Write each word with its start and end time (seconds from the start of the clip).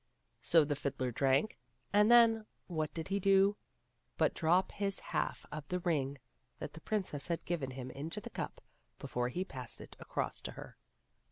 So 0.41 0.65
the 0.65 0.75
fiddler 0.75 1.11
drank, 1.11 1.59
and 1.93 2.09
then 2.09 2.47
what 2.65 2.91
did 2.91 3.09
he 3.09 3.19
do 3.19 3.55
but 4.17 4.33
drop 4.33 4.71
his 4.71 4.99
half 4.99 5.45
of 5.51 5.67
the 5.67 5.77
ring 5.79 6.17
that 6.57 6.73
the 6.73 6.81
princess 6.81 7.27
had 7.27 7.45
given 7.45 7.69
him 7.69 7.91
into 7.91 8.19
the 8.19 8.31
cup, 8.31 8.61
before 8.97 9.29
he 9.29 9.45
passed 9.45 9.79
it 9.79 9.95
across 9.99 10.41
to 10.41 10.53
her. 10.53 10.75